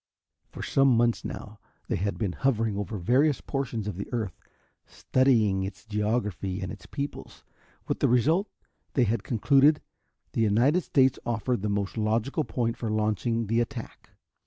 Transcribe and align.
For 0.49 0.63
some 0.63 0.97
months 0.97 1.23
now 1.23 1.59
they 1.87 1.95
had 1.97 2.17
been 2.17 2.31
hovering 2.31 2.75
over 2.75 2.97
various 2.97 3.39
portions 3.39 3.87
of 3.87 3.97
the 3.97 4.11
earth, 4.11 4.35
studying 4.87 5.61
its 5.61 5.85
geography 5.85 6.59
and 6.59 6.71
its 6.71 6.87
peoples, 6.87 7.43
with 7.87 7.99
the 7.99 8.07
result 8.09 8.47
that 8.59 8.93
they 8.95 9.03
had 9.03 9.23
concluded 9.23 9.79
the 10.31 10.41
United 10.41 10.81
States 10.81 11.19
offered 11.23 11.61
the 11.61 11.69
most 11.69 11.97
logical 11.97 12.43
point 12.43 12.77
for 12.77 12.89
launching 12.89 13.45
the 13.45 13.59
attack. 13.61 14.09